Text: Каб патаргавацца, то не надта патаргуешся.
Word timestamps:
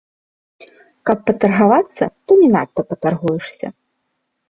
Каб 1.09 1.17
патаргавацца, 1.27 2.03
то 2.25 2.41
не 2.43 2.49
надта 2.57 2.81
патаргуешся. 2.91 3.67